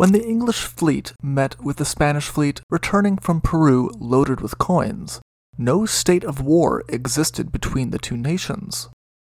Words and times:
When 0.00 0.12
the 0.12 0.26
English 0.26 0.62
fleet 0.62 1.12
met 1.22 1.62
with 1.62 1.76
the 1.76 1.84
Spanish 1.84 2.28
fleet 2.28 2.62
returning 2.70 3.18
from 3.18 3.42
Peru 3.42 3.90
loaded 3.98 4.40
with 4.40 4.56
coins, 4.56 5.20
no 5.58 5.84
state 5.84 6.24
of 6.24 6.40
war 6.40 6.82
existed 6.88 7.52
between 7.52 7.90
the 7.90 7.98
two 7.98 8.16
nations. 8.16 8.88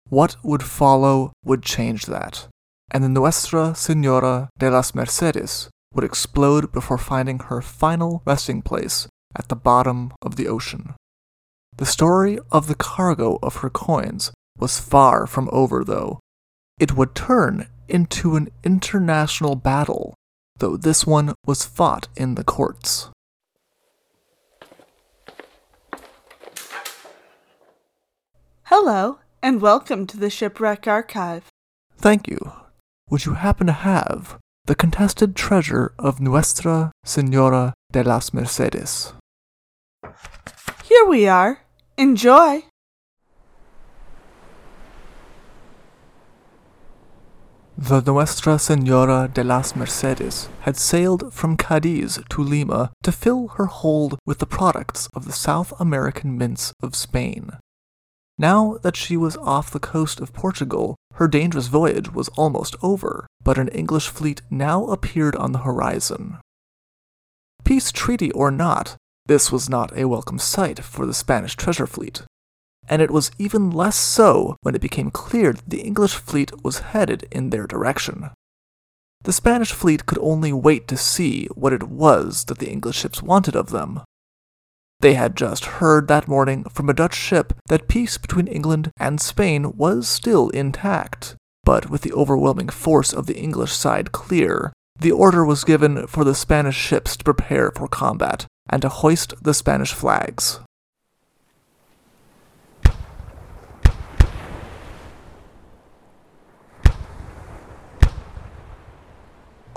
What 0.09 0.35
would 0.43 0.63
follow 0.63 1.31
would 1.45 1.63
change 1.63 2.07
that, 2.07 2.49
and 2.91 3.01
the 3.01 3.07
Nuestra 3.07 3.75
Senora 3.75 4.49
de 4.59 4.69
las 4.69 4.93
Mercedes 4.93 5.69
would 5.93 6.03
explode 6.03 6.73
before 6.73 6.97
finding 6.97 7.39
her 7.39 7.61
final 7.61 8.21
resting 8.25 8.61
place 8.61 9.07
at 9.37 9.47
the 9.47 9.55
bottom 9.55 10.11
of 10.21 10.35
the 10.35 10.49
ocean. 10.49 10.95
The 11.77 11.85
story 11.85 12.39
of 12.51 12.67
the 12.67 12.75
cargo 12.75 13.39
of 13.41 13.63
her 13.63 13.69
coins 13.69 14.33
was 14.59 14.81
far 14.81 15.27
from 15.27 15.47
over, 15.53 15.85
though. 15.85 16.19
It 16.77 16.97
would 16.97 17.15
turn 17.15 17.69
into 17.87 18.35
an 18.35 18.49
international 18.65 19.55
battle, 19.55 20.13
though 20.59 20.77
this 20.77 21.05
one 21.05 21.33
was 21.45 21.65
fought 21.65 22.07
in 22.15 22.35
the 22.35 22.43
courts. 22.43 23.09
Hello, 28.63 29.19
and 29.41 29.61
welcome 29.61 30.05
to 30.07 30.17
the 30.17 30.29
Shipwreck 30.29 30.87
Archive. 30.87 31.45
Thank 31.97 32.27
you. 32.27 32.51
Would 33.09 33.25
you 33.25 33.33
happen 33.35 33.67
to 33.67 33.73
have 33.73 34.37
the 34.65 34.75
contested 34.75 35.35
treasure 35.35 35.93
of 35.97 36.19
Nuestra 36.19 36.91
Senora 37.05 37.73
de 37.91 38.03
las 38.03 38.33
Mercedes? 38.33 39.13
Here 40.83 41.05
we 41.05 41.27
are. 41.27 41.61
Enjoy! 41.97 42.65
The 47.79 48.01
Nuestra 48.01 48.57
Senora 48.57 49.29
de 49.31 49.43
las 49.43 49.75
Mercedes 49.75 50.49
had 50.61 50.75
sailed 50.75 51.31
from 51.31 51.55
Cadiz 51.55 52.17
to 52.29 52.41
Lima 52.41 52.91
to 53.03 53.11
fill 53.11 53.49
her 53.49 53.67
hold 53.67 54.17
with 54.25 54.39
the 54.39 54.47
products 54.47 55.07
of 55.13 55.25
the 55.25 55.31
South 55.31 55.71
American 55.79 56.39
mints 56.39 56.73
of 56.81 56.95
Spain. 56.95 57.51
Now 58.35 58.79
that 58.81 58.95
she 58.95 59.15
was 59.15 59.37
off 59.37 59.69
the 59.69 59.79
coast 59.79 60.19
of 60.19 60.33
Portugal, 60.33 60.95
her 61.13 61.27
dangerous 61.27 61.67
voyage 61.67 62.11
was 62.11 62.29
almost 62.29 62.75
over, 62.81 63.27
but 63.43 63.59
an 63.59 63.67
English 63.67 64.07
fleet 64.07 64.41
now 64.49 64.85
appeared 64.85 65.35
on 65.35 65.51
the 65.51 65.59
horizon. 65.59 66.37
Peace 67.63 67.91
treaty 67.91 68.31
or 68.31 68.49
not, 68.49 68.95
this 69.27 69.51
was 69.51 69.69
not 69.69 69.95
a 69.95 70.07
welcome 70.07 70.39
sight 70.39 70.79
for 70.79 71.05
the 71.05 71.13
Spanish 71.13 71.55
treasure 71.55 71.87
fleet, 71.87 72.23
and 72.87 73.01
it 73.01 73.11
was 73.11 73.31
even 73.37 73.69
less 73.71 73.95
so 73.95 74.55
when 74.61 74.75
it 74.75 74.81
became 74.81 75.11
clear 75.11 75.53
that 75.53 75.69
the 75.69 75.81
English 75.81 76.15
fleet 76.15 76.51
was 76.63 76.79
headed 76.79 77.27
in 77.31 77.49
their 77.49 77.67
direction. 77.67 78.29
The 79.23 79.33
Spanish 79.33 79.71
fleet 79.71 80.05
could 80.05 80.19
only 80.19 80.53
wait 80.53 80.87
to 80.87 80.97
see 80.97 81.47
what 81.47 81.73
it 81.73 81.83
was 81.83 82.45
that 82.45 82.59
the 82.59 82.69
English 82.69 82.97
ships 82.97 83.21
wanted 83.21 83.55
of 83.55 83.71
them. 83.71 84.01
They 84.99 85.13
had 85.13 85.35
just 85.35 85.65
heard 85.65 86.07
that 86.07 86.27
morning 86.27 86.63
from 86.65 86.89
a 86.89 86.93
Dutch 86.93 87.15
ship 87.15 87.53
that 87.67 87.87
peace 87.87 88.17
between 88.17 88.47
England 88.47 88.91
and 88.97 89.21
Spain 89.21 89.75
was 89.75 90.07
still 90.07 90.49
intact, 90.49 91.35
but 91.63 91.89
with 91.89 92.01
the 92.01 92.13
overwhelming 92.13 92.69
force 92.69 93.13
of 93.13 93.27
the 93.27 93.37
English 93.37 93.73
side 93.73 94.11
clear, 94.11 94.73
the 94.99 95.11
order 95.11 95.45
was 95.45 95.63
given 95.63 96.07
for 96.07 96.23
the 96.23 96.33
Spanish 96.33 96.77
ships 96.77 97.15
to 97.17 97.23
prepare 97.23 97.71
for 97.71 97.87
combat 97.87 98.47
and 98.69 98.81
to 98.81 98.89
hoist 98.89 99.33
the 99.41 99.53
Spanish 99.53 99.93
flags. 99.93 100.59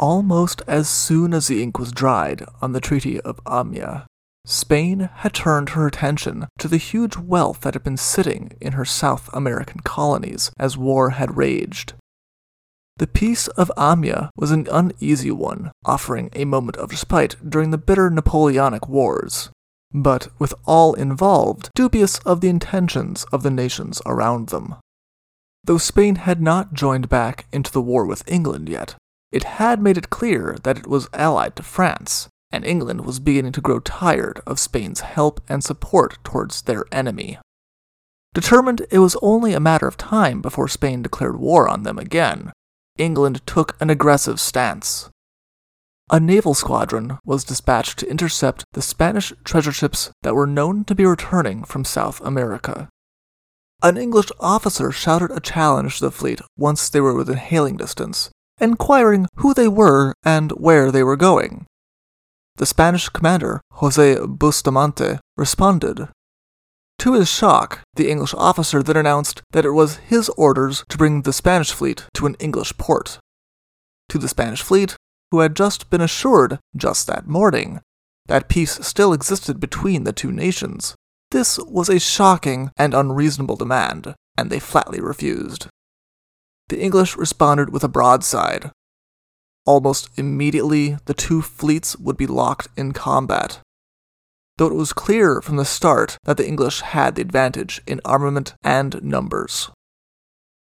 Almost 0.00 0.62
as 0.66 0.88
soon 0.88 1.34
as 1.34 1.46
the 1.46 1.62
ink 1.62 1.78
was 1.78 1.92
dried 1.92 2.46
on 2.62 2.72
the 2.72 2.80
Treaty 2.80 3.20
of 3.20 3.38
Amiens, 3.46 4.04
Spain 4.46 5.10
had 5.16 5.34
turned 5.34 5.70
her 5.70 5.86
attention 5.86 6.48
to 6.58 6.68
the 6.68 6.78
huge 6.78 7.18
wealth 7.18 7.60
that 7.60 7.74
had 7.74 7.84
been 7.84 7.98
sitting 7.98 8.56
in 8.62 8.72
her 8.72 8.86
South 8.86 9.28
American 9.34 9.80
colonies 9.80 10.52
as 10.58 10.78
war 10.78 11.10
had 11.10 11.36
raged. 11.36 11.92
The 12.96 13.06
Peace 13.06 13.46
of 13.48 13.70
Amiens 13.76 14.30
was 14.34 14.50
an 14.50 14.66
uneasy 14.72 15.30
one, 15.30 15.70
offering 15.84 16.30
a 16.32 16.46
moment 16.46 16.78
of 16.78 16.92
respite 16.92 17.36
during 17.46 17.70
the 17.70 17.76
bitter 17.76 18.08
Napoleonic 18.08 18.88
Wars, 18.88 19.50
but 19.92 20.28
with 20.38 20.54
all 20.64 20.94
involved 20.94 21.68
dubious 21.74 22.20
of 22.20 22.40
the 22.40 22.48
intentions 22.48 23.24
of 23.32 23.42
the 23.42 23.50
nations 23.50 24.00
around 24.06 24.48
them. 24.48 24.76
Though 25.64 25.76
Spain 25.76 26.16
had 26.16 26.40
not 26.40 26.72
joined 26.72 27.10
back 27.10 27.44
into 27.52 27.70
the 27.70 27.82
war 27.82 28.06
with 28.06 28.26
England 28.26 28.70
yet, 28.70 28.96
it 29.32 29.44
had 29.44 29.80
made 29.80 29.96
it 29.96 30.10
clear 30.10 30.56
that 30.62 30.78
it 30.78 30.86
was 30.86 31.08
allied 31.12 31.56
to 31.56 31.62
France, 31.62 32.28
and 32.50 32.64
England 32.64 33.02
was 33.02 33.20
beginning 33.20 33.52
to 33.52 33.60
grow 33.60 33.78
tired 33.80 34.40
of 34.46 34.58
Spain's 34.58 35.00
help 35.00 35.40
and 35.48 35.62
support 35.62 36.18
towards 36.24 36.62
their 36.62 36.84
enemy. 36.90 37.38
Determined 38.34 38.86
it 38.90 38.98
was 38.98 39.16
only 39.22 39.52
a 39.52 39.60
matter 39.60 39.86
of 39.86 39.96
time 39.96 40.40
before 40.40 40.68
Spain 40.68 41.02
declared 41.02 41.38
war 41.38 41.68
on 41.68 41.82
them 41.82 41.98
again, 41.98 42.52
England 42.98 43.40
took 43.46 43.76
an 43.80 43.90
aggressive 43.90 44.38
stance. 44.38 45.10
A 46.10 46.20
naval 46.20 46.54
squadron 46.54 47.18
was 47.24 47.44
dispatched 47.44 47.98
to 48.00 48.10
intercept 48.10 48.64
the 48.72 48.82
Spanish 48.82 49.32
treasure 49.44 49.72
ships 49.72 50.10
that 50.22 50.34
were 50.34 50.46
known 50.46 50.84
to 50.84 50.94
be 50.94 51.06
returning 51.06 51.64
from 51.64 51.84
South 51.84 52.20
America. 52.20 52.88
An 53.82 53.96
English 53.96 54.30
officer 54.40 54.90
shouted 54.92 55.30
a 55.30 55.40
challenge 55.40 55.98
to 55.98 56.06
the 56.06 56.10
fleet 56.10 56.40
once 56.58 56.88
they 56.88 57.00
were 57.00 57.14
within 57.14 57.38
hailing 57.38 57.76
distance, 57.76 58.30
inquiring 58.60 59.26
who 59.36 59.54
they 59.54 59.68
were 59.68 60.14
and 60.24 60.52
where 60.52 60.90
they 60.90 61.02
were 61.02 61.16
going. 61.16 61.66
The 62.56 62.66
Spanish 62.66 63.08
commander, 63.08 63.60
Jose 63.72 64.18
Bustamante, 64.26 65.18
responded 65.36 66.08
to 67.00 67.14
his 67.14 67.30
shock, 67.30 67.80
the 67.94 68.10
English 68.10 68.34
officer 68.34 68.82
then 68.82 68.98
announced 68.98 69.40
that 69.52 69.64
it 69.64 69.70
was 69.70 69.96
his 69.96 70.28
orders 70.36 70.84
to 70.90 70.98
bring 70.98 71.22
the 71.22 71.32
Spanish 71.32 71.72
fleet 71.72 72.04
to 72.12 72.26
an 72.26 72.36
English 72.38 72.76
port. 72.76 73.18
To 74.10 74.18
the 74.18 74.28
Spanish 74.28 74.60
fleet, 74.60 74.96
who 75.30 75.40
had 75.40 75.56
just 75.56 75.88
been 75.88 76.02
assured, 76.02 76.58
just 76.76 77.06
that 77.06 77.26
morning, 77.26 77.80
that 78.26 78.50
peace 78.50 78.72
still 78.86 79.14
existed 79.14 79.58
between 79.58 80.04
the 80.04 80.12
two 80.12 80.30
nations, 80.30 80.94
this 81.30 81.58
was 81.60 81.88
a 81.88 81.98
shocking 81.98 82.70
and 82.76 82.92
unreasonable 82.92 83.56
demand, 83.56 84.14
and 84.36 84.50
they 84.50 84.58
flatly 84.58 85.00
refused. 85.00 85.68
The 86.70 86.80
English 86.80 87.16
responded 87.16 87.70
with 87.70 87.82
a 87.82 87.88
broadside. 87.88 88.70
Almost 89.66 90.08
immediately, 90.16 90.98
the 91.06 91.14
two 91.14 91.42
fleets 91.42 91.96
would 91.96 92.16
be 92.16 92.28
locked 92.28 92.68
in 92.76 92.92
combat, 92.92 93.58
though 94.56 94.68
it 94.68 94.74
was 94.74 94.92
clear 94.92 95.42
from 95.42 95.56
the 95.56 95.64
start 95.64 96.16
that 96.22 96.36
the 96.36 96.46
English 96.46 96.82
had 96.82 97.16
the 97.16 97.22
advantage 97.22 97.82
in 97.88 98.00
armament 98.04 98.54
and 98.62 99.02
numbers. 99.02 99.68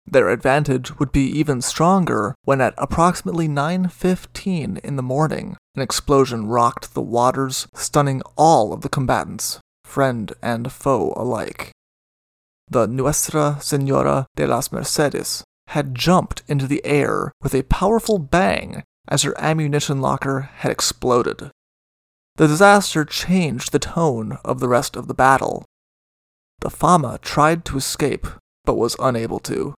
Their 0.06 0.30
advantage 0.30 0.98
would 0.98 1.12
be 1.12 1.26
even 1.38 1.60
stronger 1.60 2.34
when 2.44 2.62
at 2.62 2.72
approximately 2.78 3.46
9:15 3.46 4.78
in 4.78 4.96
the 4.96 5.02
morning, 5.02 5.58
an 5.74 5.82
explosion 5.82 6.46
rocked 6.46 6.94
the 6.94 7.02
waters, 7.02 7.66
stunning 7.74 8.22
all 8.36 8.72
of 8.72 8.80
the 8.80 8.88
combatants, 8.88 9.60
friend 9.84 10.32
and 10.40 10.72
foe 10.72 11.12
alike. 11.14 11.72
The 12.70 12.86
Nuestra 12.86 13.58
Senora 13.60 14.26
de 14.34 14.46
las 14.46 14.72
Mercedes 14.72 15.44
had 15.70 15.94
jumped 15.94 16.42
into 16.48 16.66
the 16.66 16.84
air 16.84 17.32
with 17.42 17.54
a 17.54 17.62
powerful 17.62 18.18
bang 18.18 18.82
as 19.08 19.22
her 19.22 19.34
ammunition 19.40 20.00
locker 20.00 20.50
had 20.58 20.70
exploded. 20.70 21.50
The 22.36 22.48
disaster 22.48 23.04
changed 23.04 23.70
the 23.70 23.78
tone 23.78 24.38
of 24.44 24.60
the 24.60 24.68
rest 24.68 24.96
of 24.96 25.06
the 25.06 25.14
battle. 25.14 25.64
The 26.60 26.70
Fama 26.70 27.18
tried 27.22 27.64
to 27.66 27.76
escape, 27.76 28.26
but 28.64 28.74
was 28.74 28.96
unable 28.98 29.38
to. 29.40 29.74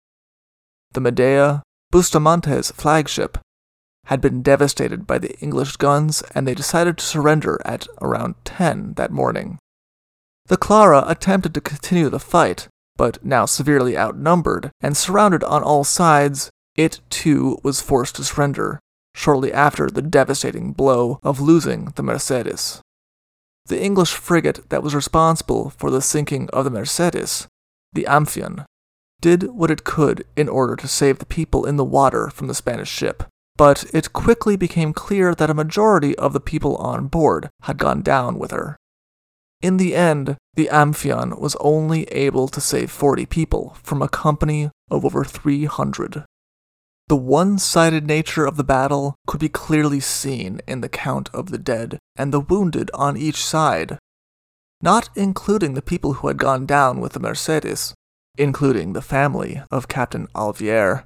The 0.93 1.01
Medea, 1.01 1.63
Bustamante's 1.91 2.71
flagship, 2.71 3.37
had 4.05 4.21
been 4.21 4.41
devastated 4.41 5.05
by 5.05 5.17
the 5.17 5.37
English 5.39 5.75
guns, 5.77 6.23
and 6.33 6.47
they 6.47 6.55
decided 6.55 6.97
to 6.97 7.05
surrender 7.05 7.59
at 7.65 7.87
around 8.01 8.35
10 8.45 8.93
that 8.93 9.11
morning. 9.11 9.59
The 10.47 10.57
Clara 10.57 11.03
attempted 11.07 11.53
to 11.53 11.61
continue 11.61 12.09
the 12.09 12.19
fight, 12.19 12.67
but 13.01 13.25
now 13.25 13.47
severely 13.47 13.97
outnumbered 13.97 14.69
and 14.79 14.95
surrounded 14.95 15.43
on 15.45 15.63
all 15.63 15.83
sides, 15.83 16.51
it 16.75 16.99
too 17.09 17.57
was 17.63 17.81
forced 17.81 18.15
to 18.15 18.23
surrender, 18.23 18.79
shortly 19.15 19.51
after 19.51 19.89
the 19.89 20.03
devastating 20.03 20.71
blow 20.71 21.19
of 21.23 21.39
losing 21.39 21.85
the 21.95 22.03
Mercedes. 22.03 22.79
The 23.65 23.81
English 23.81 24.13
frigate 24.13 24.69
that 24.69 24.83
was 24.83 24.93
responsible 24.93 25.71
for 25.79 25.89
the 25.89 25.99
sinking 25.99 26.47
of 26.53 26.63
the 26.63 26.69
Mercedes, 26.69 27.47
the 27.91 28.05
Amphion, 28.05 28.65
did 29.19 29.49
what 29.49 29.71
it 29.71 29.83
could 29.83 30.23
in 30.35 30.47
order 30.47 30.75
to 30.75 30.87
save 30.87 31.17
the 31.17 31.25
people 31.25 31.65
in 31.65 31.77
the 31.77 31.83
water 31.83 32.29
from 32.29 32.45
the 32.45 32.53
Spanish 32.53 32.91
ship, 32.91 33.23
but 33.55 33.83
it 33.95 34.13
quickly 34.13 34.55
became 34.55 34.93
clear 34.93 35.33
that 35.33 35.49
a 35.49 35.55
majority 35.55 36.15
of 36.19 36.33
the 36.33 36.39
people 36.39 36.75
on 36.75 37.07
board 37.07 37.49
had 37.63 37.79
gone 37.79 38.03
down 38.03 38.37
with 38.37 38.51
her. 38.51 38.77
In 39.61 39.77
the 39.77 39.95
end, 39.95 40.37
the 40.55 40.69
Amphion 40.71 41.39
was 41.39 41.55
only 41.59 42.05
able 42.05 42.47
to 42.47 42.59
save 42.59 42.89
40 42.89 43.25
people 43.27 43.77
from 43.83 44.01
a 44.01 44.09
company 44.09 44.71
of 44.89 45.05
over 45.05 45.23
300. 45.23 46.25
The 47.07 47.15
one 47.15 47.59
sided 47.59 48.07
nature 48.07 48.45
of 48.45 48.57
the 48.57 48.63
battle 48.63 49.15
could 49.27 49.39
be 49.39 49.49
clearly 49.49 49.99
seen 49.99 50.61
in 50.67 50.81
the 50.81 50.89
count 50.89 51.29
of 51.33 51.51
the 51.51 51.57
dead 51.57 51.99
and 52.15 52.33
the 52.33 52.39
wounded 52.39 52.89
on 52.93 53.17
each 53.17 53.43
side, 53.43 53.99
not 54.81 55.09
including 55.15 55.73
the 55.73 55.81
people 55.81 56.13
who 56.13 56.27
had 56.27 56.37
gone 56.37 56.65
down 56.65 56.99
with 56.99 57.13
the 57.13 57.19
Mercedes, 57.19 57.93
including 58.37 58.93
the 58.93 59.01
family 59.01 59.61
of 59.69 59.87
Captain 59.87 60.27
Alvear. 60.33 61.03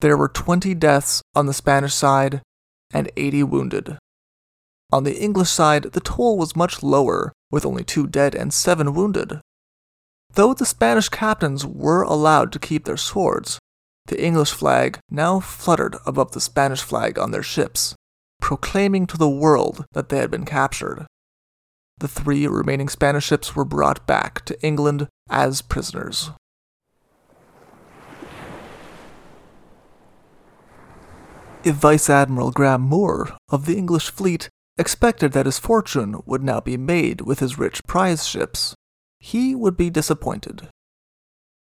There 0.00 0.16
were 0.16 0.28
20 0.28 0.74
deaths 0.74 1.22
on 1.34 1.46
the 1.46 1.52
Spanish 1.52 1.94
side 1.94 2.40
and 2.92 3.10
80 3.16 3.42
wounded. 3.42 3.98
On 4.90 5.04
the 5.04 5.18
English 5.18 5.50
side, 5.50 5.82
the 5.92 6.00
toll 6.00 6.38
was 6.38 6.56
much 6.56 6.82
lower, 6.82 7.32
with 7.50 7.64
only 7.64 7.84
two 7.84 8.06
dead 8.06 8.34
and 8.34 8.52
seven 8.52 8.94
wounded. 8.94 9.40
Though 10.34 10.54
the 10.54 10.66
Spanish 10.66 11.08
captains 11.08 11.64
were 11.64 12.02
allowed 12.02 12.52
to 12.52 12.58
keep 12.58 12.84
their 12.84 12.96
swords, 12.96 13.58
the 14.06 14.22
English 14.22 14.52
flag 14.52 14.98
now 15.10 15.40
fluttered 15.40 15.96
above 16.06 16.32
the 16.32 16.40
Spanish 16.40 16.82
flag 16.82 17.18
on 17.18 17.30
their 17.30 17.42
ships, 17.42 17.94
proclaiming 18.40 19.06
to 19.06 19.16
the 19.16 19.28
world 19.28 19.84
that 19.92 20.08
they 20.08 20.18
had 20.18 20.30
been 20.30 20.44
captured. 20.44 21.06
The 21.98 22.08
three 22.08 22.46
remaining 22.46 22.88
Spanish 22.88 23.24
ships 23.24 23.56
were 23.56 23.64
brought 23.64 24.06
back 24.06 24.44
to 24.44 24.62
England 24.62 25.08
as 25.28 25.62
prisoners. 25.62 26.30
If 31.64 31.74
Vice 31.74 32.08
Admiral 32.08 32.52
Graham 32.52 32.82
Moore 32.82 33.36
of 33.48 33.66
the 33.66 33.76
English 33.76 34.10
fleet 34.10 34.48
expected 34.78 35.32
that 35.32 35.46
his 35.46 35.58
fortune 35.58 36.22
would 36.24 36.42
now 36.42 36.60
be 36.60 36.76
made 36.76 37.22
with 37.22 37.40
his 37.40 37.58
rich 37.58 37.84
prize 37.86 38.26
ships, 38.26 38.74
he 39.18 39.54
would 39.54 39.76
be 39.76 39.90
disappointed. 39.90 40.68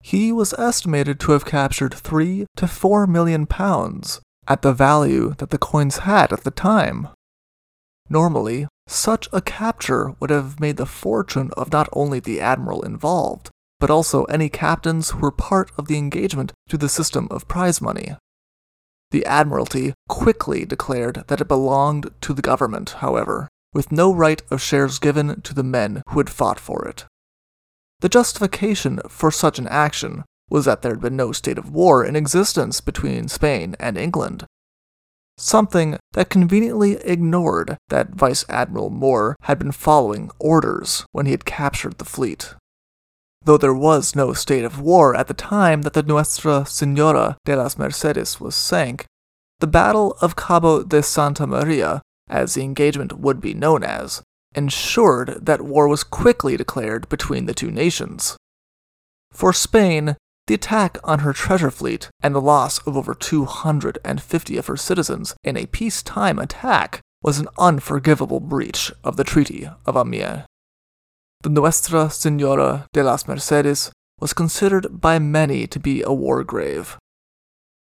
He 0.01 0.31
was 0.31 0.53
estimated 0.53 1.19
to 1.21 1.31
have 1.31 1.45
captured 1.45 1.93
three 1.93 2.45
to 2.55 2.67
four 2.67 3.07
million 3.07 3.45
pounds 3.45 4.21
at 4.47 4.61
the 4.61 4.73
value 4.73 5.33
that 5.39 5.49
the 5.49 5.57
coins 5.57 5.99
had 5.99 6.31
at 6.31 6.43
the 6.43 6.51
time. 6.51 7.09
Normally, 8.09 8.67
such 8.87 9.27
a 9.33 9.41
capture 9.41 10.15
would 10.19 10.29
have 10.29 10.59
made 10.59 10.77
the 10.77 10.85
fortune 10.85 11.51
of 11.57 11.73
not 11.73 11.89
only 11.91 12.19
the 12.19 12.39
admiral 12.39 12.83
involved, 12.83 13.49
but 13.79 13.89
also 13.89 14.23
any 14.25 14.49
captains 14.49 15.09
who 15.09 15.19
were 15.19 15.31
part 15.31 15.71
of 15.77 15.87
the 15.87 15.97
engagement 15.97 16.53
to 16.69 16.77
the 16.77 16.89
system 16.89 17.27
of 17.29 17.47
prize 17.47 17.81
money. 17.81 18.15
The 19.11 19.25
Admiralty 19.25 19.93
quickly 20.09 20.65
declared 20.65 21.23
that 21.27 21.41
it 21.41 21.47
belonged 21.47 22.11
to 22.21 22.33
the 22.33 22.41
government, 22.41 22.95
however, 22.99 23.47
with 23.73 23.91
no 23.91 24.13
right 24.13 24.41
of 24.51 24.61
shares 24.61 24.99
given 24.99 25.41
to 25.41 25.53
the 25.53 25.63
men 25.63 26.01
who 26.09 26.19
had 26.19 26.29
fought 26.29 26.59
for 26.59 26.85
it. 26.87 27.05
The 28.01 28.09
justification 28.09 28.99
for 29.07 29.31
such 29.31 29.59
an 29.59 29.67
action 29.67 30.23
was 30.49 30.65
that 30.65 30.81
there 30.81 30.91
had 30.91 31.01
been 31.01 31.15
no 31.15 31.31
state 31.31 31.57
of 31.57 31.71
war 31.71 32.05
in 32.05 32.15
existence 32.15 32.81
between 32.81 33.27
Spain 33.27 33.75
and 33.79 33.97
England. 33.97 34.45
Something 35.37 35.97
that 36.13 36.29
conveniently 36.29 36.93
ignored 36.97 37.77
that 37.89 38.15
Vice 38.15 38.43
Admiral 38.49 38.89
Moore 38.89 39.35
had 39.43 39.59
been 39.59 39.71
following 39.71 40.31
orders 40.39 41.05
when 41.11 41.25
he 41.25 41.31
had 41.31 41.45
captured 41.45 41.97
the 41.97 42.05
fleet. 42.05 42.55
Though 43.47 43.57
there 43.57 43.73
was 43.73 44.13
no 44.13 44.33
state 44.33 44.65
of 44.65 44.81
war 44.81 45.15
at 45.15 45.27
the 45.29 45.33
time 45.33 45.83
that 45.83 45.93
the 45.93 46.03
Nuestra 46.03 46.65
Senora 46.65 47.37
de 47.45 47.55
las 47.55 47.77
Mercedes 47.77 48.41
was 48.41 48.55
sank, 48.55 49.05
the 49.59 49.67
Battle 49.67 50.17
of 50.19 50.35
Cabo 50.35 50.83
de 50.83 51.01
Santa 51.01 51.47
Maria, 51.47 52.01
as 52.29 52.55
the 52.55 52.63
engagement 52.63 53.17
would 53.17 53.39
be 53.39 53.53
known 53.53 53.85
as, 53.85 54.21
ensured 54.53 55.45
that 55.45 55.61
war 55.61 55.87
was 55.87 56.03
quickly 56.03 56.57
declared 56.57 57.07
between 57.07 57.45
the 57.45 57.53
two 57.53 57.71
nations. 57.71 58.35
For 59.31 59.53
Spain, 59.53 60.17
the 60.47 60.55
attack 60.55 60.97
on 61.05 61.19
her 61.19 61.31
treasure 61.31 61.71
fleet 61.71 62.09
and 62.21 62.35
the 62.35 62.41
loss 62.41 62.79
of 62.79 62.97
over 62.97 63.13
250 63.13 64.57
of 64.57 64.67
her 64.67 64.75
citizens 64.75 65.35
in 65.45 65.55
a 65.55 65.67
peacetime 65.67 66.37
attack 66.37 66.99
was 67.23 67.39
an 67.39 67.47
unforgivable 67.57 68.41
breach 68.41 68.91
of 69.05 69.15
the 69.15 69.23
Treaty 69.23 69.69
of 69.85 69.95
Amiens. 69.95 70.43
The 71.41 71.49
Nuestra 71.49 72.09
Senora 72.09 72.87
de 72.93 73.03
las 73.03 73.27
Mercedes 73.27 73.91
was 74.19 74.33
considered 74.33 74.99
by 74.99 75.19
many 75.19 75.67
to 75.67 75.79
be 75.79 76.01
a 76.01 76.11
war 76.11 76.43
grave, 76.43 76.97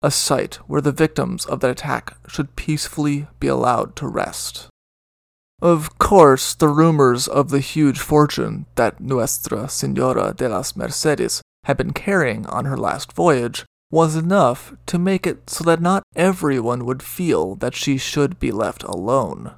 a 0.03 0.11
site 0.11 0.57
where 0.67 0.81
the 0.81 0.93
victims 0.93 1.45
of 1.47 1.61
that 1.61 1.71
attack 1.71 2.17
should 2.27 2.57
peacefully 2.57 3.27
be 3.39 3.47
allowed 3.47 3.95
to 3.97 4.09
rest. 4.09 4.69
Of 5.61 5.99
course, 5.99 6.55
the 6.55 6.69
rumors 6.69 7.29
of 7.29 7.51
the 7.51 7.61
huge 7.61 8.01
fortune 8.01 8.67
that 8.75 9.01
Nuestra 9.01 9.69
Senora 9.69 10.35
de 10.37 10.49
las 10.49 10.75
Mercedes 10.75 11.41
had 11.65 11.77
been 11.77 11.93
carrying 11.93 12.47
on 12.47 12.65
her 12.65 12.77
last 12.77 13.13
voyage 13.13 13.65
was 13.91 14.17
enough 14.17 14.75
to 14.87 14.99
make 14.99 15.27
it 15.27 15.49
so 15.51 15.63
that 15.65 15.81
not 15.81 16.03
everyone 16.17 16.85
would 16.85 17.03
feel 17.03 17.55
that 17.57 17.77
she 17.77 17.99
should 17.99 18.41
be 18.41 18.51
left 18.51 18.83
alone. 18.83 19.53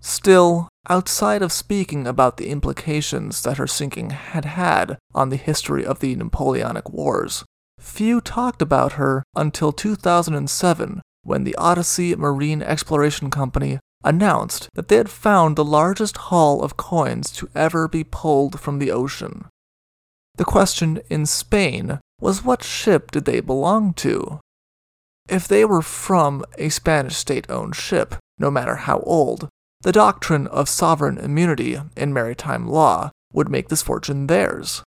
Still, 0.00 0.68
outside 0.88 1.42
of 1.42 1.52
speaking 1.52 2.06
about 2.06 2.36
the 2.36 2.48
implications 2.48 3.42
that 3.42 3.58
her 3.58 3.66
sinking 3.66 4.10
had 4.10 4.44
had 4.44 4.98
on 5.14 5.30
the 5.30 5.36
history 5.36 5.84
of 5.84 6.00
the 6.00 6.14
Napoleonic 6.14 6.90
Wars, 6.90 7.44
few 7.78 8.20
talked 8.20 8.62
about 8.62 8.92
her 8.92 9.22
until 9.34 9.72
2007 9.72 11.00
when 11.22 11.44
the 11.44 11.56
Odyssey 11.56 12.14
Marine 12.14 12.62
Exploration 12.62 13.30
Company 13.30 13.78
announced 14.04 14.68
that 14.74 14.88
they 14.88 14.96
had 14.96 15.08
found 15.08 15.56
the 15.56 15.64
largest 15.64 16.16
haul 16.16 16.62
of 16.62 16.76
coins 16.76 17.30
to 17.32 17.48
ever 17.54 17.88
be 17.88 18.04
pulled 18.04 18.60
from 18.60 18.78
the 18.78 18.90
ocean. 18.90 19.46
The 20.36 20.44
question 20.44 21.00
in 21.08 21.26
Spain 21.26 22.00
was 22.20 22.44
what 22.44 22.62
ship 22.62 23.10
did 23.10 23.24
they 23.24 23.40
belong 23.40 23.94
to? 23.94 24.40
If 25.28 25.48
they 25.48 25.64
were 25.64 25.82
from 25.82 26.44
a 26.58 26.68
Spanish 26.68 27.16
state 27.16 27.48
owned 27.48 27.76
ship, 27.76 28.16
no 28.38 28.50
matter 28.50 28.76
how 28.76 28.98
old, 29.00 29.48
the 29.84 29.92
doctrine 29.92 30.46
of 30.46 30.66
sovereign 30.66 31.18
immunity 31.18 31.78
in 31.94 32.10
maritime 32.10 32.66
law 32.66 33.10
would 33.34 33.50
make 33.50 33.68
this 33.68 33.82
fortune 33.82 34.28
theirs. 34.28 34.82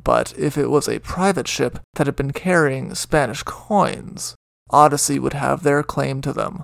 But 0.00 0.32
if 0.38 0.56
it 0.56 0.70
was 0.70 0.88
a 0.88 1.00
private 1.00 1.48
ship 1.48 1.80
that 1.94 2.06
had 2.06 2.14
been 2.14 2.32
carrying 2.32 2.94
Spanish 2.94 3.42
coins, 3.42 4.36
Odyssey 4.70 5.18
would 5.18 5.32
have 5.32 5.64
their 5.64 5.82
claim 5.82 6.20
to 6.20 6.32
them. 6.32 6.62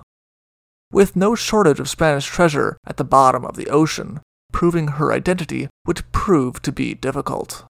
With 0.93 1.17
no 1.17 1.35
shortage 1.35 1.81
of 1.81 1.89
Spanish 1.89 2.25
treasure 2.25 2.77
at 2.87 2.95
the 2.95 3.03
bottom 3.03 3.43
of 3.43 3.57
the 3.57 3.67
ocean, 3.67 4.21
proving 4.53 4.87
her 4.87 5.11
identity 5.11 5.67
would 5.85 6.09
prove 6.13 6.61
to 6.61 6.71
be 6.71 6.93
difficult. 6.93 7.65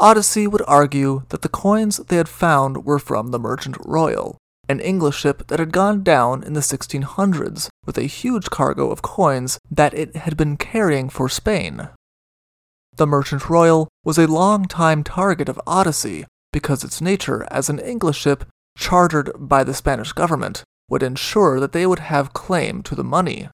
Odyssey 0.00 0.46
would 0.46 0.62
argue 0.66 1.24
that 1.28 1.42
the 1.42 1.48
coins 1.50 1.98
they 1.98 2.16
had 2.16 2.28
found 2.28 2.86
were 2.86 2.98
from 2.98 3.28
the 3.28 3.38
Merchant 3.38 3.76
Royal, 3.84 4.38
an 4.66 4.80
English 4.80 5.18
ship 5.18 5.46
that 5.48 5.58
had 5.58 5.72
gone 5.72 6.02
down 6.02 6.42
in 6.42 6.54
the 6.54 6.60
1600s 6.60 7.68
with 7.84 7.98
a 7.98 8.04
huge 8.04 8.48
cargo 8.48 8.90
of 8.90 9.02
coins 9.02 9.58
that 9.70 9.92
it 9.92 10.16
had 10.16 10.38
been 10.38 10.56
carrying 10.56 11.10
for 11.10 11.28
Spain. 11.28 11.90
The 12.96 13.06
Merchant 13.06 13.50
Royal 13.50 13.88
was 14.02 14.16
a 14.16 14.26
long-time 14.26 15.04
target 15.04 15.50
of 15.50 15.60
Odyssey 15.66 16.24
because 16.50 16.82
its 16.82 17.02
nature 17.02 17.46
as 17.50 17.68
an 17.68 17.78
English 17.78 18.20
ship 18.20 18.44
chartered 18.78 19.30
by 19.38 19.64
the 19.64 19.74
Spanish 19.74 20.12
government 20.12 20.64
would 20.88 21.02
ensure 21.02 21.60
that 21.60 21.72
they 21.72 21.86
would 21.86 21.98
have 21.98 22.32
claim 22.32 22.82
to 22.84 22.94
the 22.94 23.04
money. 23.04 23.50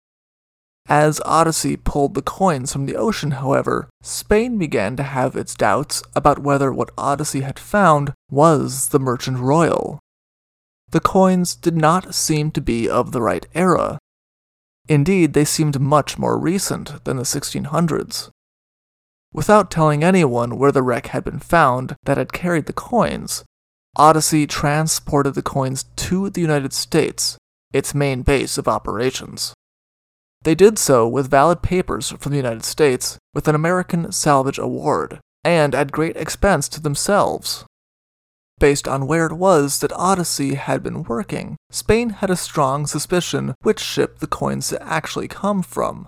As 0.88 1.20
Odyssey 1.24 1.76
pulled 1.76 2.14
the 2.14 2.22
coins 2.22 2.72
from 2.72 2.86
the 2.86 2.94
ocean, 2.94 3.32
however, 3.32 3.88
Spain 4.02 4.56
began 4.56 4.96
to 4.96 5.02
have 5.02 5.34
its 5.34 5.56
doubts 5.56 6.02
about 6.14 6.38
whether 6.38 6.72
what 6.72 6.92
Odyssey 6.96 7.40
had 7.40 7.58
found 7.58 8.12
was 8.30 8.88
the 8.90 9.00
Merchant 9.00 9.38
Royal. 9.38 9.98
The 10.90 11.00
coins 11.00 11.56
did 11.56 11.76
not 11.76 12.14
seem 12.14 12.52
to 12.52 12.60
be 12.60 12.88
of 12.88 13.10
the 13.10 13.20
right 13.20 13.44
era. 13.52 13.98
Indeed, 14.88 15.32
they 15.32 15.44
seemed 15.44 15.80
much 15.80 16.18
more 16.18 16.38
recent 16.38 17.02
than 17.04 17.16
the 17.16 17.24
1600s. 17.24 18.30
Without 19.32 19.72
telling 19.72 20.04
anyone 20.04 20.56
where 20.56 20.70
the 20.70 20.84
wreck 20.84 21.08
had 21.08 21.24
been 21.24 21.40
found 21.40 21.96
that 22.04 22.16
had 22.16 22.32
carried 22.32 22.66
the 22.66 22.72
coins, 22.72 23.44
Odyssey 23.96 24.46
transported 24.46 25.34
the 25.34 25.42
coins 25.42 25.86
to 25.96 26.30
the 26.30 26.40
United 26.40 26.72
States, 26.72 27.36
its 27.72 27.92
main 27.92 28.22
base 28.22 28.56
of 28.56 28.68
operations. 28.68 29.52
They 30.46 30.54
did 30.54 30.78
so 30.78 31.08
with 31.08 31.28
valid 31.28 31.60
papers 31.60 32.10
from 32.10 32.30
the 32.30 32.36
United 32.36 32.64
States 32.64 33.18
with 33.34 33.48
an 33.48 33.56
American 33.56 34.12
Salvage 34.12 34.60
Award, 34.60 35.18
and 35.42 35.74
at 35.74 35.90
great 35.90 36.16
expense 36.16 36.68
to 36.68 36.80
themselves. 36.80 37.64
Based 38.60 38.86
on 38.86 39.08
where 39.08 39.26
it 39.26 39.32
was 39.32 39.80
that 39.80 39.92
Odyssey 39.94 40.54
had 40.54 40.84
been 40.84 41.02
working, 41.02 41.56
Spain 41.72 42.10
had 42.10 42.30
a 42.30 42.36
strong 42.36 42.86
suspicion 42.86 43.56
which 43.62 43.80
ship 43.80 44.20
the 44.20 44.28
coins 44.28 44.70
had 44.70 44.78
actually 44.82 45.26
come 45.26 45.64
from. 45.64 46.06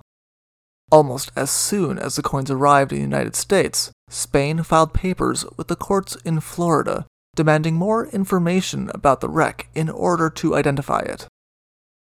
Almost 0.89 1.33
as 1.35 1.51
soon 1.51 1.99
as 1.99 2.15
the 2.15 2.23
coins 2.23 2.49
arrived 2.49 2.93
in 2.93 2.99
the 2.99 3.03
United 3.03 3.35
States, 3.35 3.91
Spain 4.07 4.63
filed 4.63 4.93
papers 4.93 5.43
with 5.57 5.67
the 5.67 5.75
courts 5.75 6.15
in 6.23 6.39
Florida 6.39 7.05
demanding 7.35 7.75
more 7.75 8.07
information 8.07 8.89
about 8.93 9.19
the 9.19 9.27
wreck 9.27 9.67
in 9.75 9.89
order 9.89 10.29
to 10.29 10.55
identify 10.55 10.99
it. 10.99 11.27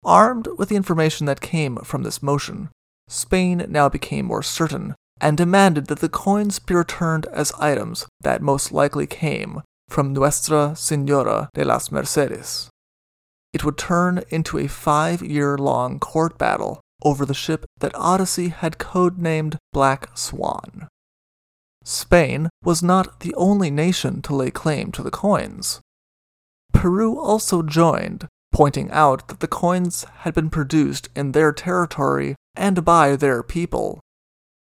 Armed 0.03 0.47
with 0.57 0.69
the 0.69 0.75
information 0.75 1.25
that 1.25 1.41
came 1.41 1.77
from 1.77 2.03
this 2.03 2.23
motion, 2.23 2.69
Spain 3.07 3.65
now 3.67 3.89
became 3.89 4.25
more 4.25 4.43
certain 4.43 4.95
and 5.19 5.37
demanded 5.37 5.87
that 5.87 5.99
the 5.99 6.09
coins 6.09 6.59
be 6.59 6.73
returned 6.73 7.25
as 7.27 7.51
items 7.59 8.05
that 8.21 8.41
most 8.41 8.71
likely 8.71 9.05
came 9.05 9.61
from 9.89 10.13
Nuestra 10.13 10.75
Senora 10.75 11.49
de 11.53 11.65
las 11.65 11.91
Mercedes. 11.91 12.69
It 13.51 13.65
would 13.65 13.77
turn 13.77 14.23
into 14.29 14.57
a 14.57 14.67
five 14.67 15.21
year 15.21 15.57
long 15.57 15.99
court 15.99 16.37
battle 16.37 16.79
over 17.03 17.25
the 17.25 17.33
ship 17.33 17.65
that 17.79 17.95
Odyssey 17.95 18.49
had 18.49 18.77
codenamed 18.77 19.57
Black 19.73 20.15
Swan. 20.17 20.87
Spain 21.83 22.49
was 22.63 22.83
not 22.83 23.21
the 23.21 23.33
only 23.35 23.71
nation 23.71 24.21
to 24.21 24.35
lay 24.35 24.51
claim 24.51 24.91
to 24.91 25.01
the 25.01 25.11
coins. 25.11 25.81
Peru 26.73 27.19
also 27.19 27.63
joined, 27.63 28.27
pointing 28.59 28.91
out 28.91 29.25
that 29.29 29.39
the 29.39 29.47
coins 29.47 30.03
had 30.23 30.33
been 30.33 30.49
produced 30.49 31.07
in 31.15 31.31
their 31.31 31.53
territory 31.53 32.35
and 32.57 32.83
by 32.83 33.15
their 33.15 33.41
people. 33.41 34.01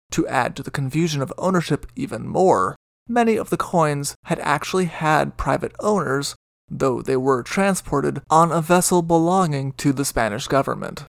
To 0.10 0.28
add 0.28 0.56
to 0.56 0.64
the 0.64 0.72
confusion 0.72 1.22
of 1.22 1.32
ownership 1.38 1.86
even 1.96 2.28
more, 2.28 2.76
many 3.08 3.36
of 3.36 3.52
the 3.52 3.58
coins 3.58 4.16
had 4.24 4.40
actually 4.40 4.86
had 4.86 5.38
private 5.38 5.72
owners, 5.80 6.34
though 6.68 7.04
they 7.04 7.16
were 7.16 7.44
transported 7.44 8.24
on 8.28 8.52
a 8.52 8.60
vessel 8.60 9.04
belonging 9.04 9.74
to 9.74 9.94
the 9.94 10.04
Spanish 10.04 10.48
government. 10.48 11.04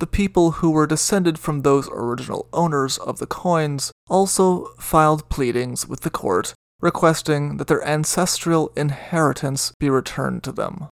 The 0.00 0.06
people 0.06 0.50
who 0.60 0.70
were 0.70 0.86
descended 0.86 1.38
from 1.38 1.62
those 1.62 1.88
original 1.88 2.46
owners 2.52 2.98
of 2.98 3.20
the 3.20 3.26
coins 3.26 3.90
also 4.06 4.66
filed 4.78 5.30
pleadings 5.30 5.88
with 5.88 6.00
the 6.00 6.10
court 6.10 6.52
requesting 6.82 7.56
that 7.56 7.68
their 7.68 7.82
ancestral 7.88 8.70
inheritance 8.76 9.72
be 9.80 9.88
returned 9.88 10.42
to 10.42 10.52
them. 10.52 10.90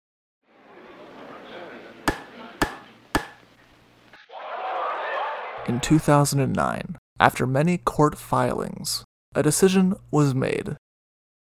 In 5.69 5.81
2009, 5.81 6.97
after 7.19 7.47
many 7.47 7.79
court 7.79 8.17
filings, 8.17 9.05
a 9.35 9.43
decision 9.43 9.97
was 10.13 10.35
made. 10.35 10.77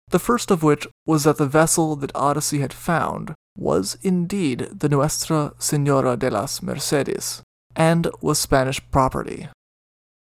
The 0.10 0.20
first 0.20 0.50
of 0.50 0.64
which 0.64 0.88
was 1.06 1.26
that 1.26 1.38
the 1.38 1.46
vessel 1.46 1.98
that 1.98 2.16
Odyssey 2.16 2.60
had 2.60 2.72
found 2.72 3.36
was 3.58 3.98
indeed 4.02 4.70
the 4.72 4.88
Nuestra 4.88 5.54
Senora 5.60 6.16
de 6.16 6.30
las 6.30 6.62
Mercedes 6.62 7.42
and 7.76 8.10
was 8.22 8.40
Spanish 8.40 8.82
property. 8.92 9.50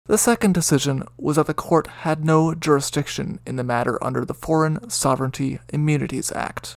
The 0.06 0.18
second 0.18 0.54
decision 0.54 1.04
was 1.16 1.36
that 1.36 1.46
the 1.46 1.54
court 1.54 1.86
had 2.04 2.24
no 2.24 2.54
jurisdiction 2.54 3.40
in 3.44 3.56
the 3.56 3.64
matter 3.64 4.02
under 4.04 4.24
the 4.24 4.34
Foreign 4.34 4.88
Sovereignty 4.88 5.58
Immunities 5.72 6.30
Act. 6.30 6.74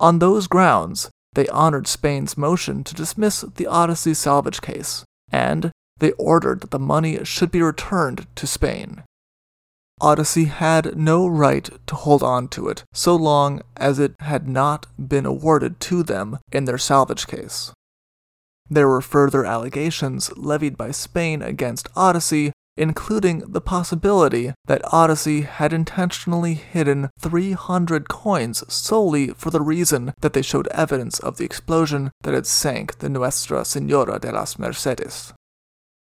On 0.00 0.18
those 0.18 0.48
grounds, 0.48 1.10
they 1.34 1.46
honored 1.48 1.86
Spain's 1.86 2.36
motion 2.36 2.82
to 2.82 2.94
dismiss 2.94 3.42
the 3.42 3.66
Odyssey 3.66 4.14
salvage 4.14 4.60
case, 4.60 5.04
and 5.30 5.70
they 5.98 6.12
ordered 6.12 6.60
that 6.60 6.70
the 6.70 6.78
money 6.78 7.24
should 7.24 7.50
be 7.50 7.62
returned 7.62 8.26
to 8.36 8.46
Spain. 8.46 9.02
Odyssey 10.00 10.46
had 10.46 10.96
no 10.96 11.26
right 11.26 11.70
to 11.86 11.94
hold 11.94 12.22
on 12.22 12.48
to 12.48 12.68
it 12.68 12.84
so 12.92 13.14
long 13.14 13.62
as 13.76 13.98
it 13.98 14.14
had 14.20 14.48
not 14.48 14.86
been 14.98 15.24
awarded 15.24 15.78
to 15.80 16.02
them 16.02 16.38
in 16.52 16.64
their 16.64 16.78
salvage 16.78 17.26
case. 17.26 17.72
There 18.68 18.88
were 18.88 19.00
further 19.00 19.44
allegations 19.44 20.36
levied 20.36 20.76
by 20.76 20.90
Spain 20.90 21.42
against 21.42 21.88
Odyssey, 21.94 22.52
including 22.76 23.40
the 23.52 23.60
possibility 23.60 24.52
that 24.64 24.82
Odyssey 24.92 25.42
had 25.42 25.72
intentionally 25.72 26.54
hidden 26.54 27.10
300 27.20 28.08
coins 28.08 28.64
solely 28.72 29.28
for 29.28 29.50
the 29.50 29.60
reason 29.60 30.12
that 30.20 30.32
they 30.32 30.42
showed 30.42 30.66
evidence 30.68 31.20
of 31.20 31.36
the 31.36 31.44
explosion 31.44 32.10
that 32.22 32.34
had 32.34 32.46
sank 32.46 32.98
the 32.98 33.08
Nuestra 33.08 33.64
Senora 33.64 34.18
de 34.18 34.32
las 34.32 34.58
Mercedes. 34.58 35.32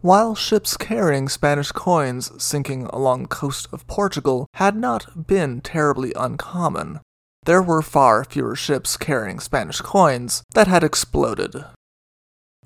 While 0.02 0.36
ships 0.36 0.78
carrying 0.78 1.30
Spanish 1.30 1.72
coins 1.72 2.32
sinking 2.44 2.86
along 2.88 3.24
the 3.24 3.30
coast 3.30 3.68
of 3.72 3.88
Portugal 3.88 4.48
had 4.54 4.76
not 4.76 5.28
been 5.28 5.62
terribly 5.62 6.14
uncommon, 6.16 7.00
there 7.46 7.62
were 7.62 7.82
far 7.82 8.24
fewer 8.24 8.56
ships 8.56 8.98
carrying 8.98 9.40
Spanish 9.40 9.82
coins 9.82 10.44
that 10.54 10.68
had 10.68 10.84
exploded. 10.84 11.66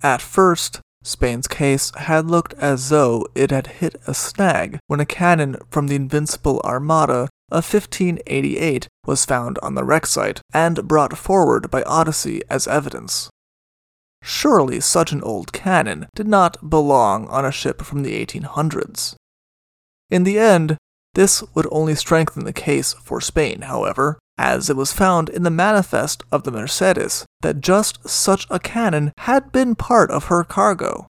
At 0.02 0.22
first, 0.22 0.82
Spain's 1.04 1.48
case 1.48 1.92
had 1.96 2.26
looked 2.26 2.54
as 2.56 2.90
though 2.90 3.26
it 3.36 3.52
had 3.52 3.68
hit 3.68 3.96
a 4.06 4.14
snag 4.14 4.80
when 4.88 5.00
a 5.00 5.06
cannon 5.06 5.58
from 5.70 5.88
the 5.88 5.96
Invincible 5.96 6.60
Armada 6.66 7.30
of 7.52 7.74
1588 7.74 8.88
was 9.06 9.26
found 9.26 9.58
on 9.64 9.76
the 9.76 9.84
wreck 9.86 10.06
site 10.06 10.42
and 10.54 10.88
brought 10.88 11.18
forward 11.18 11.72
by 11.72 11.84
Odyssey 11.84 12.42
as 12.50 12.68
evidence. 12.68 13.30
Surely 14.22 14.80
such 14.80 15.12
an 15.12 15.22
old 15.24 15.54
cannon 15.54 16.08
did 16.16 16.28
not 16.28 16.70
belong 16.70 17.28
on 17.28 17.46
a 17.46 17.52
ship 17.52 17.82
from 17.82 18.04
the 18.04 18.26
1800s. 18.26 19.16
In 20.10 20.24
the 20.24 20.40
end, 20.40 20.78
this 21.14 21.44
would 21.56 21.68
only 21.72 21.96
strengthen 21.96 22.46
the 22.46 22.54
case 22.54 22.94
for 22.94 23.22
Spain, 23.22 23.62
however, 23.62 24.20
as 24.38 24.70
it 24.70 24.76
was 24.76 24.94
found 24.94 25.30
in 25.30 25.44
the 25.44 25.50
manifest 25.50 26.24
of 26.32 26.44
the 26.44 26.52
Mercedes 26.52 27.26
that 27.42 27.62
just 27.62 28.08
such 28.08 28.48
a 28.50 28.60
cannon 28.60 29.12
had 29.20 29.52
been 29.52 29.76
part 29.76 30.12
of 30.12 30.26
her 30.26 30.44
cargo. 30.44 31.08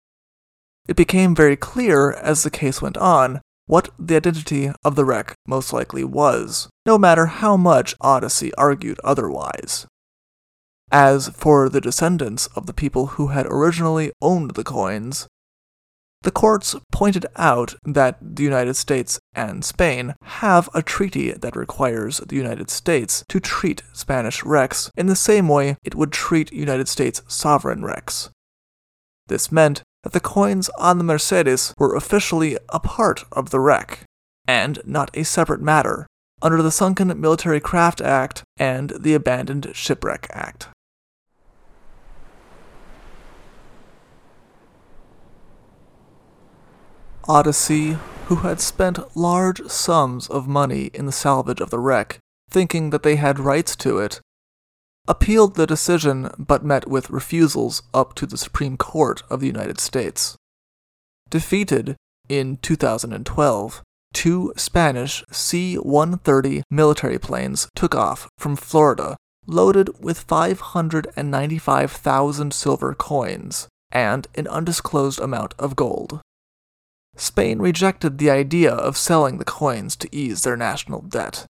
It 0.87 0.97
became 0.97 1.33
very 1.33 1.55
clear 1.55 2.11
as 2.11 2.43
the 2.43 2.49
case 2.49 2.81
went 2.81 2.97
on 2.97 3.41
what 3.65 3.89
the 3.97 4.17
identity 4.17 4.71
of 4.83 4.95
the 4.95 5.05
wreck 5.05 5.33
most 5.47 5.71
likely 5.71 6.03
was, 6.03 6.67
no 6.85 6.97
matter 6.97 7.27
how 7.27 7.55
much 7.55 7.95
Odyssey 8.01 8.53
argued 8.55 8.99
otherwise. 9.03 9.87
As 10.93 11.29
for 11.29 11.69
the 11.69 11.81
descendants 11.81 12.45
of 12.55 12.67
the 12.67 12.73
people 12.73 13.07
who 13.17 13.29
had 13.29 13.47
originally 13.47 14.11
owned 14.21 14.51
the 14.51 14.63
coins, 14.63 15.27
the 16.21 16.29
courts 16.29 16.75
pointed 16.91 17.25
out 17.35 17.73
that 17.83 18.17
the 18.21 18.43
United 18.43 18.75
States 18.75 19.19
and 19.33 19.65
Spain 19.65 20.13
have 20.21 20.69
a 20.75 20.83
treaty 20.83 21.31
that 21.31 21.55
requires 21.55 22.19
the 22.19 22.35
United 22.35 22.69
States 22.69 23.25
to 23.27 23.39
treat 23.39 23.81
Spanish 23.91 24.43
wrecks 24.43 24.91
in 24.95 25.07
the 25.07 25.15
same 25.15 25.47
way 25.47 25.77
it 25.83 25.95
would 25.95 26.11
treat 26.11 26.53
United 26.53 26.87
States 26.87 27.23
sovereign 27.27 27.83
wrecks. 27.83 28.29
This 29.25 29.51
meant 29.51 29.81
that 30.03 30.13
the 30.13 30.19
coins 30.19 30.69
on 30.77 30.99
the 30.99 31.03
Mercedes 31.03 31.73
were 31.79 31.95
officially 31.95 32.55
a 32.69 32.79
part 32.79 33.23
of 33.31 33.49
the 33.49 33.59
wreck, 33.59 34.03
and 34.47 34.79
not 34.85 35.09
a 35.17 35.23
separate 35.23 35.61
matter, 35.61 36.05
under 36.43 36.61
the 36.61 36.71
Sunken 36.71 37.19
Military 37.19 37.59
Craft 37.59 37.99
Act 37.99 38.43
and 38.57 38.93
the 38.99 39.15
Abandoned 39.15 39.71
Shipwreck 39.73 40.27
Act. 40.29 40.67
Odyssey, 47.27 47.97
who 48.27 48.37
had 48.37 48.59
spent 48.59 49.15
large 49.15 49.61
sums 49.67 50.27
of 50.27 50.47
money 50.47 50.89
in 50.93 51.05
the 51.05 51.11
salvage 51.11 51.61
of 51.61 51.69
the 51.69 51.79
wreck, 51.79 52.19
thinking 52.49 52.89
that 52.89 53.03
they 53.03 53.15
had 53.15 53.39
rights 53.39 53.75
to 53.77 53.99
it, 53.99 54.19
appealed 55.07 55.55
the 55.55 55.67
decision 55.67 56.29
but 56.37 56.63
met 56.63 56.87
with 56.87 57.09
refusals 57.09 57.81
up 57.93 58.13
to 58.15 58.25
the 58.25 58.37
Supreme 58.37 58.77
Court 58.77 59.23
of 59.29 59.41
the 59.41 59.47
United 59.47 59.79
States. 59.79 60.35
Defeated 61.29 61.95
in 62.29 62.57
2012, 62.57 63.81
two 64.13 64.53
Spanish 64.55 65.23
C 65.31 65.75
130 65.75 66.63
military 66.69 67.19
planes 67.19 67.67
took 67.75 67.95
off 67.95 68.29
from 68.37 68.55
Florida 68.55 69.17
loaded 69.45 69.89
with 69.99 70.19
595,000 70.19 72.53
silver 72.53 72.93
coins 72.93 73.67
and 73.91 74.25
an 74.35 74.47
undisclosed 74.47 75.19
amount 75.19 75.53
of 75.59 75.75
gold. 75.75 76.21
Spain 77.15 77.59
rejected 77.59 78.17
the 78.17 78.29
idea 78.29 78.71
of 78.73 78.97
selling 78.97 79.37
the 79.37 79.45
coins 79.45 79.95
to 79.95 80.09
ease 80.15 80.43
their 80.43 80.57
national 80.57 81.01
debt, 81.01 81.45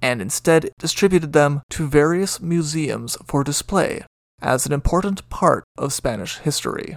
and 0.00 0.22
instead 0.22 0.70
distributed 0.78 1.32
them 1.32 1.62
to 1.70 1.88
various 1.88 2.40
museums 2.40 3.16
for 3.26 3.42
display 3.42 4.04
as 4.40 4.66
an 4.66 4.72
important 4.72 5.28
part 5.28 5.64
of 5.76 5.92
Spanish 5.92 6.38
history. 6.38 6.96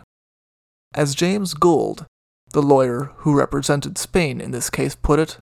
As 0.93 1.15
James 1.15 1.53
Goold, 1.53 2.05
the 2.51 2.61
lawyer 2.61 3.11
who 3.17 3.37
represented 3.37 3.97
Spain 3.97 4.39
in 4.39 4.51
this 4.51 4.69
case, 4.69 4.95
put 4.95 5.19
it, 5.19 5.37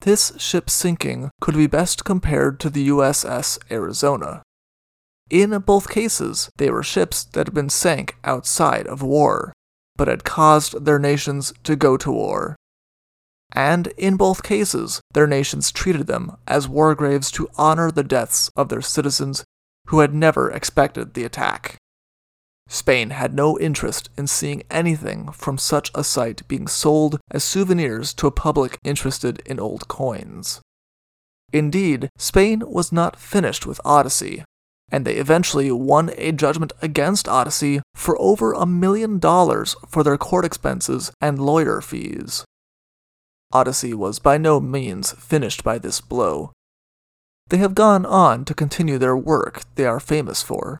this 0.00 0.32
ship 0.38 0.68
sinking 0.68 1.30
could 1.40 1.54
be 1.54 1.66
best 1.66 2.04
compared 2.04 2.58
to 2.60 2.70
the 2.70 2.88
USS 2.88 3.58
Arizona. 3.70 4.42
In 5.30 5.56
both 5.60 5.88
cases, 5.88 6.50
they 6.56 6.70
were 6.70 6.82
ships 6.82 7.24
that 7.24 7.46
had 7.46 7.54
been 7.54 7.70
sank 7.70 8.16
outside 8.24 8.86
of 8.86 9.02
war, 9.02 9.52
but 9.96 10.08
had 10.08 10.24
caused 10.24 10.84
their 10.84 10.98
nations 10.98 11.52
to 11.64 11.76
go 11.76 11.96
to 11.96 12.10
war. 12.10 12.56
And 13.52 13.88
in 13.96 14.16
both 14.16 14.42
cases, 14.42 15.00
their 15.12 15.26
nations 15.26 15.70
treated 15.70 16.06
them 16.06 16.36
as 16.46 16.68
war 16.68 16.94
graves 16.94 17.30
to 17.32 17.48
honor 17.56 17.90
the 17.90 18.02
deaths 18.02 18.50
of 18.56 18.68
their 18.68 18.82
citizens 18.82 19.44
who 19.86 20.00
had 20.00 20.14
never 20.14 20.50
expected 20.50 21.14
the 21.14 21.24
attack. 21.24 21.76
Spain 22.66 23.10
had 23.10 23.34
no 23.34 23.58
interest 23.58 24.08
in 24.16 24.26
seeing 24.26 24.62
anything 24.70 25.30
from 25.32 25.58
such 25.58 25.90
a 25.94 26.02
site 26.02 26.46
being 26.48 26.66
sold 26.66 27.20
as 27.30 27.44
souvenirs 27.44 28.14
to 28.14 28.26
a 28.26 28.32
public 28.32 28.78
interested 28.82 29.42
in 29.44 29.60
old 29.60 29.86
coins. 29.86 30.60
Indeed, 31.52 32.08
Spain 32.16 32.62
was 32.66 32.90
not 32.90 33.20
finished 33.20 33.66
with 33.66 33.80
Odyssey, 33.84 34.44
and 34.94 35.04
they 35.04 35.16
eventually 35.16 35.72
won 35.72 36.12
a 36.16 36.30
judgment 36.30 36.72
against 36.80 37.26
Odyssey 37.26 37.82
for 37.96 38.16
over 38.22 38.52
a 38.52 38.64
million 38.64 39.18
dollars 39.18 39.74
for 39.88 40.04
their 40.04 40.16
court 40.16 40.44
expenses 40.44 41.10
and 41.20 41.36
lawyer 41.36 41.80
fees. 41.80 42.44
Odyssey 43.50 43.92
was 43.92 44.20
by 44.20 44.38
no 44.38 44.60
means 44.60 45.10
finished 45.10 45.64
by 45.64 45.78
this 45.78 46.00
blow. 46.00 46.52
They 47.48 47.56
have 47.56 47.74
gone 47.74 48.06
on 48.06 48.44
to 48.44 48.54
continue 48.54 48.96
their 48.96 49.16
work 49.16 49.62
they 49.74 49.84
are 49.84 49.98
famous 49.98 50.44
for, 50.44 50.78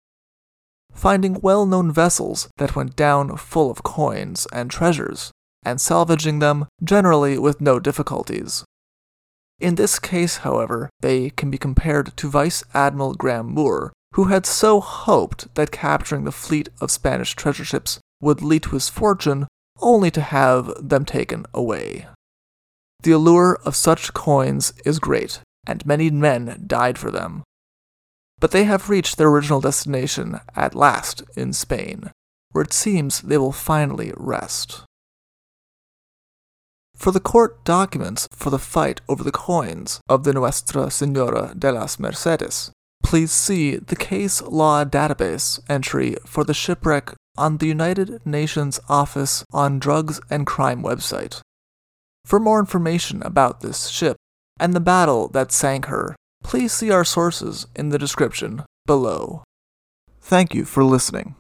finding 0.92 1.40
well 1.40 1.66
known 1.66 1.90
vessels 1.90 2.46
that 2.58 2.76
went 2.76 2.94
down 2.94 3.36
full 3.36 3.68
of 3.68 3.82
coins 3.82 4.46
and 4.52 4.70
treasures, 4.70 5.32
and 5.64 5.80
salvaging 5.80 6.38
them 6.38 6.66
generally 6.84 7.36
with 7.36 7.60
no 7.60 7.80
difficulties. 7.80 8.64
In 9.58 9.74
this 9.74 9.98
case, 9.98 10.38
however, 10.38 10.88
they 11.00 11.30
can 11.30 11.50
be 11.50 11.58
compared 11.58 12.16
to 12.16 12.30
Vice 12.30 12.62
Admiral 12.74 13.14
Graham 13.14 13.46
Moore, 13.46 13.92
who 14.14 14.24
had 14.24 14.46
so 14.46 14.80
hoped 14.80 15.52
that 15.56 15.72
capturing 15.72 16.24
the 16.24 16.32
fleet 16.32 16.68
of 16.80 16.90
Spanish 16.90 17.34
treasure 17.34 17.64
ships 17.64 17.98
would 18.20 18.42
lead 18.42 18.62
to 18.62 18.70
his 18.70 18.88
fortune, 18.88 19.46
only 19.80 20.10
to 20.10 20.20
have 20.20 20.72
them 20.80 21.04
taken 21.04 21.44
away. 21.52 22.06
The 23.02 23.10
allure 23.10 23.58
of 23.64 23.74
such 23.74 24.14
coins 24.14 24.72
is 24.84 25.00
great, 25.00 25.40
and 25.66 25.84
many 25.84 26.10
men 26.10 26.62
died 26.66 26.96
for 26.96 27.10
them. 27.10 27.42
But 28.38 28.52
they 28.52 28.64
have 28.64 28.88
reached 28.88 29.18
their 29.18 29.28
original 29.28 29.60
destination 29.60 30.40
at 30.54 30.76
last 30.76 31.22
in 31.36 31.52
Spain, 31.52 32.10
where 32.52 32.62
it 32.62 32.72
seems 32.72 33.20
they 33.20 33.36
will 33.36 33.52
finally 33.52 34.12
rest. 34.16 34.82
For 36.94 37.10
the 37.10 37.20
court 37.20 37.64
documents 37.64 38.28
for 38.32 38.50
the 38.50 38.60
fight 38.60 39.00
over 39.08 39.24
the 39.24 39.32
coins 39.32 40.00
of 40.08 40.22
the 40.22 40.32
Nuestra 40.32 40.88
Senora 40.90 41.52
de 41.58 41.72
las 41.72 41.98
Mercedes, 41.98 42.70
please 43.14 43.30
see 43.30 43.76
the 43.76 43.94
Case 43.94 44.42
Law 44.42 44.84
Database 44.84 45.60
entry 45.68 46.16
for 46.26 46.42
the 46.42 46.52
shipwreck 46.52 47.12
on 47.38 47.58
the 47.58 47.68
United 47.68 48.20
Nations 48.26 48.80
Office 48.88 49.44
on 49.52 49.78
Drugs 49.78 50.20
and 50.30 50.44
Crime 50.44 50.82
website. 50.82 51.40
For 52.24 52.40
more 52.40 52.58
information 52.58 53.22
about 53.22 53.60
this 53.60 53.86
ship 53.86 54.16
and 54.58 54.74
the 54.74 54.80
battle 54.80 55.28
that 55.28 55.52
sank 55.52 55.84
her, 55.84 56.16
please 56.42 56.72
see 56.72 56.90
our 56.90 57.04
sources 57.04 57.68
in 57.76 57.90
the 57.90 57.98
description 57.98 58.64
below. 58.84 59.44
Thank 60.20 60.52
you 60.52 60.64
for 60.64 60.82
listening. 60.82 61.36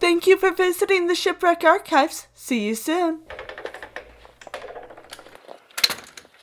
Thank 0.00 0.26
you 0.26 0.38
for 0.38 0.54
visiting 0.54 1.06
the 1.06 1.14
Shipwreck 1.14 1.64
Archives. 1.64 2.28
See 2.32 2.66
you 2.66 2.74
soon. 2.74 3.20